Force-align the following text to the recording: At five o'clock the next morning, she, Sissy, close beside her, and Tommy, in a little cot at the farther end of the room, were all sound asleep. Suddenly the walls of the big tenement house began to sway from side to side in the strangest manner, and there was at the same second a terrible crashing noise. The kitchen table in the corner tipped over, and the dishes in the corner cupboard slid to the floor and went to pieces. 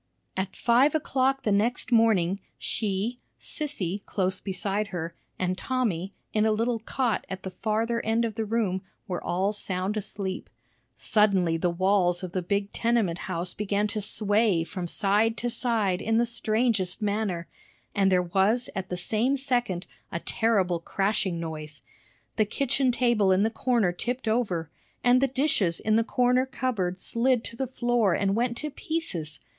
At 0.35 0.55
five 0.55 0.95
o'clock 0.95 1.43
the 1.43 1.51
next 1.51 1.91
morning, 1.91 2.39
she, 2.57 3.19
Sissy, 3.39 4.03
close 4.07 4.39
beside 4.39 4.87
her, 4.87 5.13
and 5.37 5.55
Tommy, 5.55 6.15
in 6.33 6.43
a 6.43 6.51
little 6.51 6.79
cot 6.79 7.23
at 7.29 7.43
the 7.43 7.51
farther 7.51 8.03
end 8.03 8.25
of 8.25 8.33
the 8.33 8.43
room, 8.43 8.81
were 9.07 9.23
all 9.23 9.53
sound 9.53 9.95
asleep. 9.95 10.49
Suddenly 10.95 11.55
the 11.57 11.69
walls 11.69 12.23
of 12.23 12.31
the 12.31 12.41
big 12.41 12.73
tenement 12.73 13.19
house 13.29 13.53
began 13.53 13.85
to 13.89 14.01
sway 14.01 14.63
from 14.63 14.87
side 14.87 15.37
to 15.37 15.51
side 15.51 16.01
in 16.01 16.17
the 16.17 16.25
strangest 16.25 17.03
manner, 17.03 17.47
and 17.93 18.11
there 18.11 18.23
was 18.23 18.71
at 18.75 18.89
the 18.89 18.97
same 18.97 19.37
second 19.37 19.85
a 20.11 20.19
terrible 20.19 20.79
crashing 20.79 21.39
noise. 21.39 21.83
The 22.37 22.45
kitchen 22.45 22.91
table 22.91 23.31
in 23.31 23.43
the 23.43 23.51
corner 23.51 23.91
tipped 23.91 24.27
over, 24.27 24.71
and 25.03 25.21
the 25.21 25.27
dishes 25.27 25.79
in 25.79 25.95
the 25.95 26.03
corner 26.03 26.47
cupboard 26.47 26.99
slid 26.99 27.43
to 27.43 27.55
the 27.55 27.67
floor 27.67 28.15
and 28.15 28.35
went 28.35 28.57
to 28.57 28.71
pieces. 28.71 29.39